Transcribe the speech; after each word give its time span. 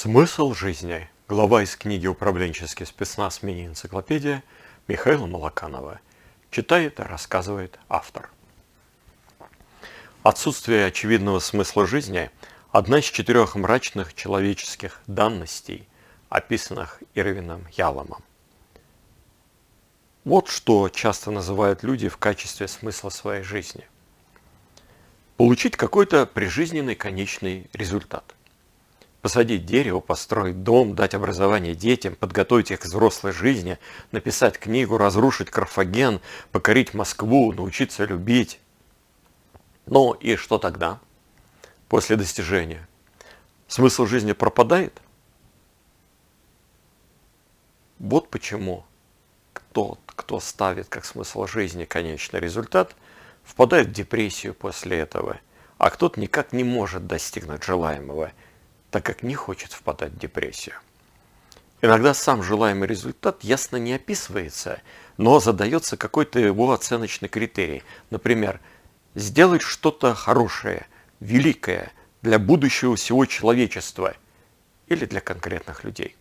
Смысл 0.00 0.54
жизни. 0.54 1.10
Глава 1.26 1.64
из 1.64 1.74
книги 1.74 2.06
«Управленческий 2.06 2.86
спецназ. 2.86 3.42
Мини-энциклопедия» 3.42 4.44
Михаила 4.86 5.26
Малаканова. 5.26 5.98
Читает 6.52 7.00
и 7.00 7.02
рассказывает 7.02 7.80
автор. 7.88 8.30
Отсутствие 10.22 10.86
очевидного 10.86 11.40
смысла 11.40 11.84
жизни– 11.84 12.30
одна 12.70 13.00
из 13.00 13.06
четырех 13.06 13.56
мрачных 13.56 14.14
человеческих 14.14 15.00
данностей, 15.08 15.88
описанных 16.28 17.02
Ирвином 17.14 17.66
Яломом. 17.72 18.22
Вот 20.22 20.46
что 20.46 20.88
часто 20.90 21.32
называют 21.32 21.82
люди 21.82 22.08
в 22.08 22.18
качестве 22.18 22.68
смысла 22.68 23.10
своей 23.10 23.42
жизни. 23.42 23.84
Получить 25.36 25.76
какой-то 25.76 26.24
прижизненный 26.24 26.94
конечный 26.94 27.68
результат 27.72 28.36
посадить 29.20 29.66
дерево, 29.66 30.00
построить 30.00 30.62
дом, 30.62 30.94
дать 30.94 31.14
образование 31.14 31.74
детям, 31.74 32.14
подготовить 32.14 32.70
их 32.70 32.80
к 32.80 32.84
взрослой 32.84 33.32
жизни, 33.32 33.78
написать 34.12 34.58
книгу, 34.58 34.96
разрушить 34.96 35.50
Карфаген, 35.50 36.20
покорить 36.52 36.94
Москву, 36.94 37.52
научиться 37.52 38.04
любить. 38.04 38.60
Ну 39.86 40.12
и 40.12 40.36
что 40.36 40.58
тогда? 40.58 41.00
После 41.88 42.16
достижения. 42.16 42.86
Смысл 43.66 44.06
жизни 44.06 44.32
пропадает? 44.32 45.00
Вот 47.98 48.30
почему 48.30 48.84
тот, 49.72 49.98
кто 50.06 50.38
ставит 50.38 50.88
как 50.88 51.04
смысл 51.04 51.46
жизни 51.46 51.84
конечный 51.84 52.38
результат, 52.38 52.94
впадает 53.42 53.88
в 53.88 53.92
депрессию 53.92 54.54
после 54.54 54.98
этого, 54.98 55.40
а 55.78 55.90
кто-то 55.90 56.20
никак 56.20 56.52
не 56.52 56.62
может 56.62 57.06
достигнуть 57.08 57.64
желаемого– 57.64 58.30
так 58.90 59.04
как 59.04 59.22
не 59.22 59.34
хочет 59.34 59.72
впадать 59.72 60.12
в 60.12 60.18
депрессию. 60.18 60.76
Иногда 61.80 62.12
сам 62.12 62.42
желаемый 62.42 62.88
результат 62.88 63.44
ясно 63.44 63.76
не 63.76 63.94
описывается, 63.94 64.80
но 65.16 65.38
задается 65.38 65.96
какой-то 65.96 66.40
его 66.40 66.72
оценочный 66.72 67.28
критерий. 67.28 67.84
Например, 68.10 68.60
сделать 69.14 69.62
что-то 69.62 70.14
хорошее, 70.14 70.86
великое 71.20 71.92
для 72.22 72.38
будущего 72.38 72.96
всего 72.96 73.26
человечества 73.26 74.14
или 74.88 75.04
для 75.04 75.20
конкретных 75.20 75.84
людей. 75.84 76.16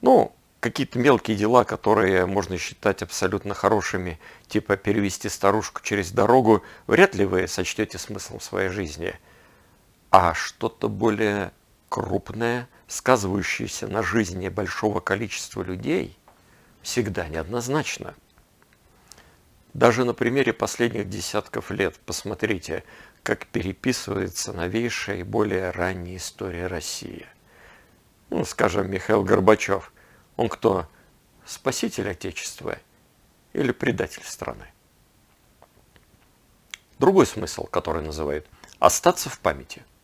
Ну, 0.00 0.34
какие-то 0.58 0.98
мелкие 0.98 1.36
дела, 1.36 1.62
которые 1.62 2.26
можно 2.26 2.58
считать 2.58 3.02
абсолютно 3.02 3.54
хорошими, 3.54 4.18
типа 4.48 4.76
перевести 4.76 5.28
старушку 5.28 5.80
через 5.82 6.10
дорогу, 6.10 6.64
вряд 6.88 7.14
ли 7.14 7.24
вы 7.24 7.46
сочтете 7.46 7.98
смыслом 7.98 8.40
своей 8.40 8.70
жизни– 8.70 9.14
а 10.10 10.34
что-то 10.34 10.88
более 10.88 11.52
крупное, 11.88 12.68
сказывающееся 12.86 13.88
на 13.88 14.02
жизни 14.02 14.48
большого 14.48 15.00
количества 15.00 15.62
людей, 15.62 16.18
всегда 16.82 17.28
неоднозначно. 17.28 18.14
Даже 19.74 20.04
на 20.04 20.14
примере 20.14 20.52
последних 20.52 21.08
десятков 21.08 21.70
лет 21.70 21.98
посмотрите, 22.06 22.84
как 23.22 23.46
переписывается 23.46 24.52
новейшая 24.52 25.18
и 25.18 25.22
более 25.22 25.70
ранняя 25.70 26.16
история 26.16 26.66
России. 26.66 27.26
Ну, 28.30 28.44
скажем, 28.44 28.90
Михаил 28.90 29.22
Горбачев. 29.22 29.92
Он 30.36 30.48
кто? 30.48 30.88
Спаситель 31.44 32.10
Отечества 32.10 32.78
или 33.52 33.72
предатель 33.72 34.24
страны? 34.24 34.66
Другой 36.98 37.26
смысл, 37.26 37.64
который 37.64 38.02
называют– 38.02 38.46
остаться 38.78 39.28
в 39.28 39.38
памяти– 39.40 39.84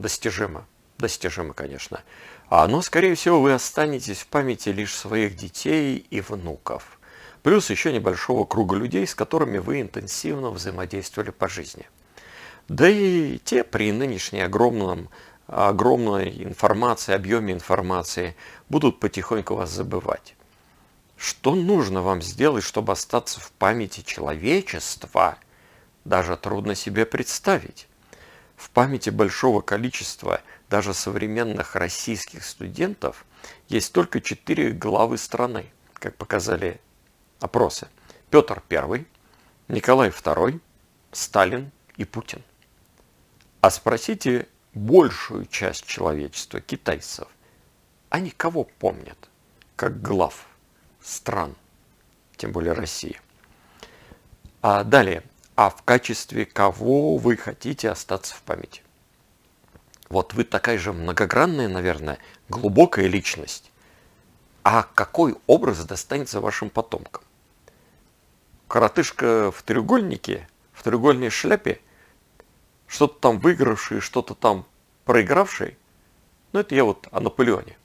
достижимо. 0.00 0.66
Достижимо, 0.98 1.54
конечно. 1.54 2.02
А, 2.48 2.66
но, 2.66 2.82
скорее 2.82 3.14
всего, 3.14 3.40
вы 3.40 3.52
останетесь 3.52 4.18
в 4.18 4.26
памяти 4.26 4.70
лишь 4.70 4.94
своих 4.94 5.36
детей 5.36 6.04
и 6.10 6.20
внуков. 6.20 6.98
Плюс 7.42 7.70
еще 7.70 7.92
небольшого 7.92 8.44
круга 8.44 8.76
людей, 8.76 9.06
с 9.06 9.14
которыми 9.14 9.58
вы 9.58 9.80
интенсивно 9.80 10.50
взаимодействовали 10.50 11.30
по 11.30 11.48
жизни. 11.48 11.88
Да 12.68 12.88
и 12.88 13.38
те 13.38 13.64
при 13.64 13.92
нынешней 13.92 14.42
огромном, 14.42 15.08
огромной 15.46 16.44
информации, 16.44 17.14
объеме 17.14 17.54
информации 17.54 18.36
будут 18.68 19.00
потихоньку 19.00 19.54
вас 19.54 19.70
забывать. 19.70 20.34
Что 21.16 21.54
нужно 21.54 22.02
вам 22.02 22.20
сделать, 22.20 22.64
чтобы 22.64 22.92
остаться 22.92 23.40
в 23.40 23.52
памяти 23.52 24.02
человечества, 24.02 25.36
даже 26.04 26.36
трудно 26.36 26.74
себе 26.74 27.06
представить. 27.06 27.88
В 28.60 28.68
памяти 28.68 29.08
большого 29.08 29.62
количества 29.62 30.42
даже 30.68 30.92
современных 30.92 31.76
российских 31.76 32.44
студентов 32.44 33.24
есть 33.68 33.94
только 33.94 34.20
четыре 34.20 34.72
главы 34.72 35.16
страны, 35.16 35.64
как 35.94 36.14
показали 36.16 36.78
опросы. 37.40 37.88
Петр 38.28 38.62
I, 38.68 39.06
Николай 39.68 40.10
II, 40.10 40.60
Сталин 41.10 41.70
и 41.96 42.04
Путин. 42.04 42.42
А 43.62 43.70
спросите 43.70 44.46
большую 44.74 45.46
часть 45.46 45.86
человечества, 45.86 46.60
китайцев, 46.60 47.28
они 48.10 48.30
кого 48.30 48.64
помнят, 48.64 49.30
как 49.74 50.02
глав 50.02 50.46
стран, 51.00 51.56
тем 52.36 52.52
более 52.52 52.74
России. 52.74 53.18
А 54.60 54.84
далее, 54.84 55.22
а 55.60 55.68
в 55.68 55.82
качестве 55.82 56.46
кого 56.46 57.18
вы 57.18 57.36
хотите 57.36 57.90
остаться 57.90 58.34
в 58.34 58.40
памяти. 58.40 58.80
Вот 60.08 60.32
вы 60.32 60.44
такая 60.44 60.78
же 60.78 60.94
многогранная, 60.94 61.68
наверное, 61.68 62.16
глубокая 62.48 63.08
личность. 63.08 63.70
А 64.62 64.84
какой 64.84 65.36
образ 65.46 65.84
достанется 65.84 66.40
вашим 66.40 66.70
потомкам? 66.70 67.22
Коротышка 68.68 69.52
в 69.52 69.62
треугольнике, 69.62 70.48
в 70.72 70.82
треугольной 70.82 71.28
шляпе, 71.28 71.82
что-то 72.86 73.20
там 73.20 73.38
выигравший, 73.38 74.00
что-то 74.00 74.34
там 74.34 74.64
проигравший. 75.04 75.76
Ну, 76.52 76.60
это 76.60 76.74
я 76.74 76.84
вот 76.84 77.06
о 77.10 77.20
Наполеоне. 77.20 77.76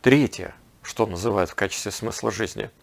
Третье, 0.00 0.54
что 0.80 1.04
называют 1.04 1.50
в 1.50 1.54
качестве 1.56 1.92
смысла 1.92 2.30
жизни– 2.30 2.70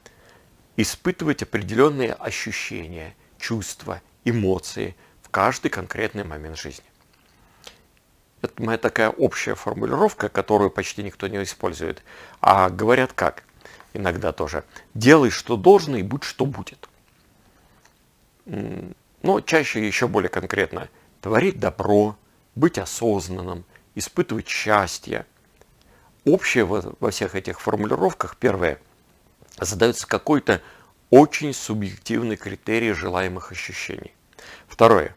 испытывать 0.77 1.43
определенные 1.43 2.13
ощущения, 2.13 3.15
чувства, 3.37 4.01
эмоции 4.23 4.95
в 5.21 5.29
каждый 5.29 5.69
конкретный 5.69 6.23
момент 6.23 6.57
жизни. 6.57 6.85
Это 8.41 8.63
моя 8.63 8.77
такая 8.77 9.09
общая 9.09 9.55
формулировка, 9.55 10.29
которую 10.29 10.69
почти 10.69 11.03
никто 11.03 11.27
не 11.27 11.41
использует. 11.41 12.03
А 12.39 12.69
говорят 12.69 13.11
как? 13.13 13.43
Иногда 13.93 14.31
тоже. 14.31 14.63
Делай, 14.93 15.31
что 15.31 15.57
должно, 15.57 15.97
и 15.97 16.03
будь, 16.03 16.23
что 16.23 16.45
будет. 16.45 16.87
Но 18.45 19.41
чаще 19.41 19.85
еще 19.85 20.07
более 20.07 20.29
конкретно. 20.29 20.87
Творить 21.21 21.59
добро, 21.59 22.15
быть 22.53 22.77
осознанным, 22.77 23.65
испытывать 23.95 24.47
счастье. 24.47 25.25
Общее 26.23 26.65
во 26.65 27.09
всех 27.09 27.33
этих 27.33 27.59
формулировках, 27.59 28.37
первое, 28.37 28.79
задается 29.65 30.07
какой-то 30.07 30.61
очень 31.09 31.53
субъективный 31.53 32.35
критерий 32.35 32.93
желаемых 32.93 33.51
ощущений. 33.51 34.13
Второе. 34.67 35.15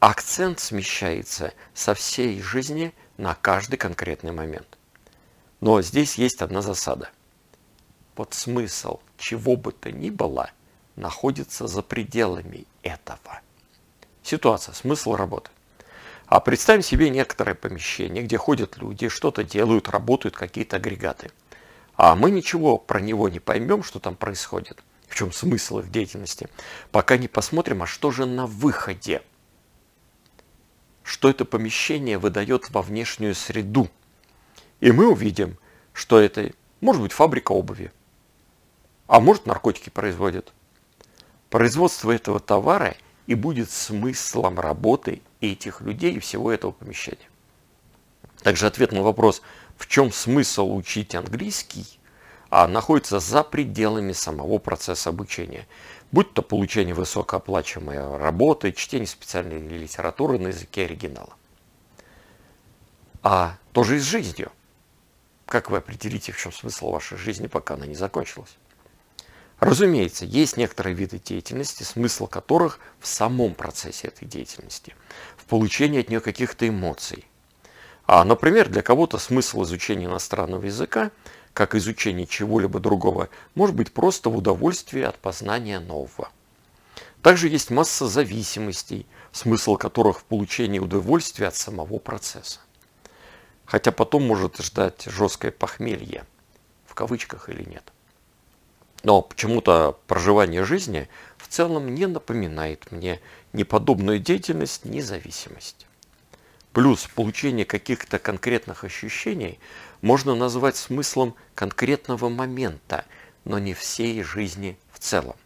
Акцент 0.00 0.60
смещается 0.60 1.52
со 1.74 1.94
всей 1.94 2.40
жизни 2.40 2.94
на 3.16 3.34
каждый 3.34 3.76
конкретный 3.76 4.32
момент. 4.32 4.78
Но 5.60 5.82
здесь 5.82 6.16
есть 6.16 6.40
одна 6.40 6.62
засада. 6.62 7.10
Вот 8.14 8.34
смысл 8.34 9.00
чего 9.16 9.56
бы 9.56 9.72
то 9.72 9.90
ни 9.90 10.10
было 10.10 10.50
находится 10.94 11.66
за 11.66 11.82
пределами 11.82 12.64
этого. 12.82 13.40
Ситуация, 14.22 14.74
смысл 14.74 15.16
работы. 15.16 15.50
А 16.26 16.40
представим 16.40 16.82
себе 16.82 17.10
некоторое 17.10 17.54
помещение, 17.54 18.22
где 18.22 18.36
ходят 18.36 18.76
люди, 18.76 19.08
что-то 19.08 19.42
делают, 19.42 19.88
работают 19.88 20.36
какие-то 20.36 20.76
агрегаты– 20.76 21.32
а 21.98 22.14
мы 22.14 22.30
ничего 22.30 22.78
про 22.78 23.00
него 23.00 23.28
не 23.28 23.40
поймем, 23.40 23.82
что 23.82 23.98
там 23.98 24.14
происходит, 24.14 24.82
в 25.08 25.16
чем 25.16 25.32
смысл 25.32 25.80
их 25.80 25.90
деятельности, 25.90 26.48
пока 26.92 27.16
не 27.16 27.26
посмотрим, 27.26 27.82
а 27.82 27.86
что 27.86 28.12
же 28.12 28.24
на 28.24 28.46
выходе. 28.46 29.20
Что 31.02 31.28
это 31.28 31.44
помещение 31.44 32.16
выдает 32.16 32.70
во 32.70 32.82
внешнюю 32.82 33.34
среду. 33.34 33.88
И 34.78 34.92
мы 34.92 35.08
увидим, 35.08 35.58
что 35.92 36.20
это 36.20 36.52
может 36.80 37.02
быть 37.02 37.12
фабрика 37.12 37.50
обуви, 37.50 37.90
а 39.08 39.18
может 39.18 39.46
наркотики 39.46 39.90
производят. 39.90 40.52
Производство 41.50 42.12
этого 42.12 42.38
товара 42.38 42.94
и 43.26 43.34
будет 43.34 43.72
смыслом 43.72 44.60
работы 44.60 45.20
этих 45.40 45.80
людей 45.80 46.12
и 46.12 46.20
всего 46.20 46.52
этого 46.52 46.70
помещения. 46.70 47.28
Также 48.44 48.68
ответ 48.68 48.92
на 48.92 49.02
вопрос– 49.02 49.42
в 49.78 49.86
чем 49.86 50.12
смысл 50.12 50.74
учить 50.74 51.14
английский, 51.14 51.86
а 52.50 52.68
находится 52.68 53.20
за 53.20 53.42
пределами 53.44 54.12
самого 54.12 54.58
процесса 54.58 55.10
обучения. 55.10 55.66
Будь 56.12 56.34
то 56.34 56.42
получение 56.42 56.94
высокооплачиваемой 56.94 58.18
работы, 58.18 58.72
чтение 58.72 59.06
специальной 59.06 59.60
литературы 59.66 60.38
на 60.38 60.48
языке 60.48 60.84
оригинала. 60.84 61.34
а 63.22 63.56
тоже 63.72 63.96
и 63.96 64.00
с 64.00 64.04
жизнью. 64.04 64.52
Как 65.46 65.70
вы 65.70 65.78
определите, 65.78 66.32
в 66.32 66.38
чем 66.38 66.52
смысл 66.52 66.90
вашей 66.90 67.18
жизни, 67.18 67.46
пока 67.46 67.74
она 67.74 67.86
не 67.86 67.94
закончилась? 67.94 68.56
Разумеется, 69.60 70.24
есть 70.24 70.56
некоторые 70.56 70.94
виды 70.94 71.18
деятельности, 71.18 71.82
смысл 71.82 72.26
которых 72.26 72.80
в 73.00 73.06
самом 73.06 73.54
процессе 73.54 74.08
этой 74.08 74.26
деятельности, 74.26 74.94
в 75.36 75.44
получении 75.46 76.00
от 76.00 76.10
нее 76.10 76.20
каких-то 76.20 76.68
эмоций. 76.68 77.26
А, 78.10 78.24
например, 78.24 78.70
для 78.70 78.80
кого-то 78.80 79.18
смысл 79.18 79.64
изучения 79.64 80.06
иностранного 80.06 80.64
языка, 80.64 81.10
как 81.52 81.74
изучение 81.74 82.26
чего-либо 82.26 82.80
другого, 82.80 83.28
может 83.54 83.76
быть 83.76 83.92
просто 83.92 84.30
в 84.30 84.36
удовольствии 84.38 85.02
от 85.02 85.18
познания 85.18 85.78
нового. 85.78 86.30
Также 87.20 87.48
есть 87.48 87.68
масса 87.68 88.06
зависимостей, 88.06 89.04
смысл 89.30 89.76
которых 89.76 90.20
в 90.20 90.24
получении 90.24 90.78
удовольствия 90.78 91.48
от 91.48 91.56
самого 91.56 91.98
процесса. 91.98 92.60
Хотя 93.66 93.92
потом 93.92 94.26
может 94.26 94.56
ждать 94.56 95.04
жесткое 95.04 95.50
похмелье, 95.52 96.24
в 96.86 96.94
кавычках 96.94 97.50
или 97.50 97.62
нет. 97.62 97.92
Но 99.02 99.20
почему-то 99.20 99.98
проживание 100.06 100.64
жизни 100.64 101.10
в 101.36 101.46
целом 101.48 101.94
не 101.94 102.06
напоминает 102.06 102.90
мне 102.90 103.20
ни 103.52 103.64
подобную 103.64 104.18
деятельность, 104.18 104.86
ни 104.86 105.02
зависимость. 105.02 105.87
Плюс 106.72 107.06
получение 107.06 107.64
каких-то 107.64 108.18
конкретных 108.18 108.84
ощущений 108.84 109.58
можно 110.00 110.34
назвать 110.34 110.76
смыслом 110.76 111.34
конкретного 111.54 112.28
момента, 112.28 113.04
но 113.44 113.58
не 113.58 113.74
всей 113.74 114.22
жизни 114.22 114.78
в 114.92 114.98
целом. 114.98 115.36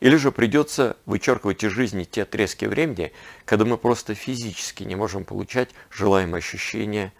Или 0.00 0.16
же 0.16 0.32
придется 0.32 0.96
вычеркивать 1.06 1.64
из 1.64 1.70
жизни 1.70 2.04
те 2.04 2.22
отрезки 2.22 2.64
времени, 2.64 3.12
когда 3.44 3.64
мы 3.64 3.78
просто 3.78 4.14
физически 4.14 4.82
не 4.82 4.96
можем 4.96 5.24
получать 5.24 5.70
желаемые 5.90 6.38
ощущения, 6.38 7.12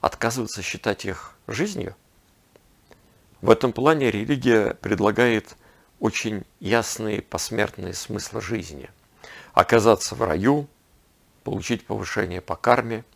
отказываться 0.00 0.62
считать 0.62 1.04
их 1.04 1.34
жизнью– 1.46 1.96
в 3.40 3.50
этом 3.50 3.72
плане 3.72 4.10
религия 4.10 4.74
предлагает 4.74 5.56
очень 6.00 6.44
ясные 6.58 7.22
посмертные 7.22 7.94
смыслы 7.94 8.40
жизни. 8.40 8.90
Оказаться 9.52 10.16
в 10.16 10.22
раю, 10.22 10.66
получить 11.48 11.86
повышение 11.86 12.42
по 12.42 12.56
карме. 12.56 13.06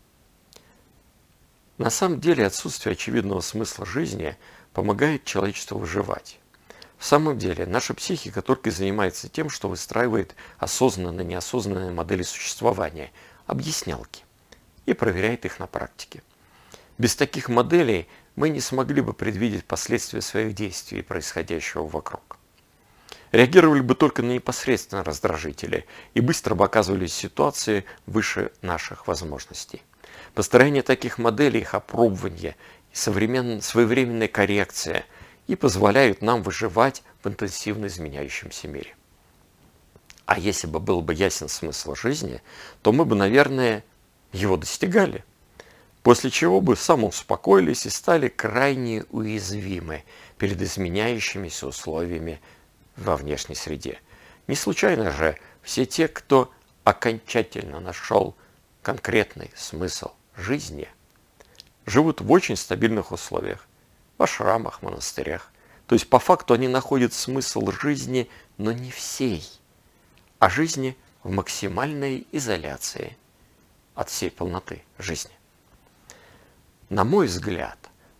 На 1.77 1.91
самом 1.91 2.19
деле 2.19 2.47
отсутствие 2.47 2.95
очевидного 2.95 3.43
смысла 3.43 3.85
жизни 3.85 4.39
помогает 4.73 5.27
человечеству 5.27 5.79
выживать. 5.79 6.41
В 6.97 7.05
самом 7.05 7.37
деле, 7.37 7.67
наша 7.67 7.93
психика 7.93 8.41
только 8.41 8.71
и 8.71 8.73
занимается 8.73 9.29
тем, 9.29 9.51
что 9.51 9.69
выстраивает 9.69 10.35
осознанные 10.57 11.27
неосознанные 11.27 11.91
модели 11.91 12.23
существования, 12.23 13.13
объяснялки, 13.45 14.25
и 14.87 14.95
проверяет 14.95 15.45
их 15.45 15.59
на 15.59 15.67
практике. 15.67 16.23
Без 16.97 17.15
таких 17.15 17.51
моделей 17.51 18.09
мы 18.35 18.49
не 18.49 18.61
смогли 18.61 19.03
бы 19.03 19.13
предвидеть 19.13 19.67
последствия 19.67 20.23
своих 20.23 20.55
действий 20.55 21.01
и 21.01 21.03
происходящего 21.03 21.87
вокруг. 21.87 22.32
Реагировали 23.33 23.81
бы 23.81 23.95
только 23.95 24.23
на 24.23 24.33
непосредственные 24.33 25.05
раздражители 25.05 25.87
и 26.13 26.21
быстро 26.21 26.55
бы 26.55 26.65
оказывались 26.65 27.13
в 27.13 27.17
ситуации 27.17 27.85
выше 28.07 28.53
наших 28.61 29.07
возможностей. 29.09 29.83
Построение 30.35 30.83
таких 30.83 31.17
моделей, 31.17 31.61
их 31.61 31.75
опробование 31.75 32.57
и 32.93 32.97
своевременная 32.97 34.29
коррекция 34.29 35.07
и 35.47 35.57
позволяют 35.57 36.21
нам 36.21 36.43
выживать 36.43 37.03
в 37.25 37.29
интенсивно 37.29 37.87
изменяющемся 37.87 38.69
мире. 38.69 38.95
А 40.27 40.39
если 40.39 40.67
бы 40.67 40.79
был 40.79 41.01
бы 41.01 41.15
ясен 41.15 41.49
смысл 41.49 41.95
жизни, 41.95 42.43
то 42.83 42.93
мы 42.93 43.07
бы, 43.07 43.17
наверное, 43.17 43.83
его 44.33 44.59
достигали– 44.59 45.25
после 46.03 46.31
чего 46.31 46.61
бы 46.61 46.77
самоуспокоились 46.77 47.87
и 47.87 47.91
стали 47.91 48.29
крайне 48.29 49.05
уязвимы 49.11 50.05
перед 50.39 50.61
изменяющимися 50.61 51.69
условиями 51.69 52.41
во 52.97 53.17
внешней 53.17 53.55
среде. 53.55 54.01
Не 54.47 54.55
случайно 54.55 55.13
же 55.13 55.39
все 55.63 55.87
те, 55.87 56.09
кто 56.09 56.53
окончательно 56.85 57.81
нашел 57.81 58.35
конкретный 58.83 59.51
смысл 59.55 60.11
жизни, 60.37 60.89
живут 61.87 62.21
в 62.21 62.31
очень 62.31 62.57
стабильных 62.57 63.13
условиях, 63.13 63.67
в 64.19 64.23
ашрамах, 64.23 64.83
монастырях. 64.83 65.51
То 65.87 65.95
есть 65.95 66.09
по 66.09 66.19
факту 66.19 66.55
они 66.55 66.69
находят 66.69 67.13
смысл 67.13 67.71
жизни, 67.71 68.29
но 68.57 68.73
не 68.73 68.91
всей, 68.91 69.45
а 70.39 70.49
жизни 70.49 70.97
в 71.23 71.31
максимальной 71.31 72.27
изоляции 72.33 73.17
от 73.95 74.09
всей 74.09 74.31
полноты 74.31 74.83
жизни. 74.99 75.33
На 76.89 77.05
мой 77.05 77.27
взгляд, 77.27 77.79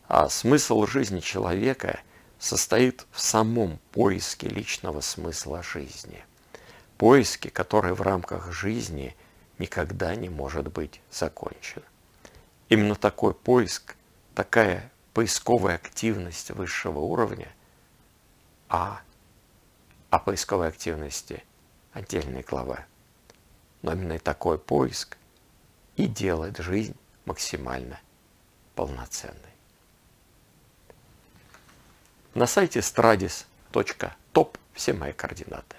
а 0.09 0.29
смысл 0.29 0.87
жизни 0.87 1.21
человека 1.21 2.01
состоит 2.43 3.07
в 3.13 3.21
самом 3.21 3.79
поиске 3.93 4.49
личного 4.49 5.01
смысла 5.01 5.63
жизни. 5.63 6.25
Поиске, 6.99 7.51
который 7.51 7.95
в 7.95 8.03
рамках 8.03 8.51
жизни 8.53 9.15
никогда 9.59 10.17
не 10.17 10.29
может 10.29 10.73
быть 10.73 11.01
закончен. 11.09 11.85
Именно 12.69 12.97
такой 12.97 13.33
поиск, 13.33 13.95
такая 14.35 14.91
поисковая 15.15 15.77
активность 15.77 16.51
высшего 16.51 16.99
уровня, 16.99 17.49
а 18.69 19.03
о 20.11 20.19
поисковой 20.19 20.67
активности 20.67 21.45
отдельная 21.93 22.43
глава. 22.43 22.87
Но 23.83 23.93
именно 23.93 24.19
такой 24.19 24.59
поиск 24.59 25.17
и 25.95 26.09
делает 26.09 26.59
жизнь 26.59 26.97
максимально 27.25 28.01
полноценной. 28.75 29.52
На 32.35 32.47
сайте 32.47 32.81
stradis.top 32.81 34.59
все 34.73 34.93
мои 34.95 35.13
координаты. 35.13 35.77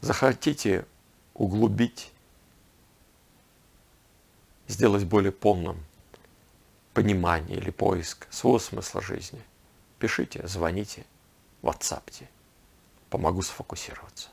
Захотите 0.00 0.86
углубить, 1.34 2.12
сделать 4.68 5.04
более 5.04 5.32
полным 5.32 5.84
понимание 6.94 7.58
или 7.58 7.70
поиск 7.70 8.26
своего 8.30 8.58
смысла 8.58 9.00
жизни, 9.00 9.42
пишите, 9.98 10.46
звоните, 10.46 11.04
ватсапте. 11.60 12.28
Помогу 13.10 13.42
сфокусироваться. 13.42 14.28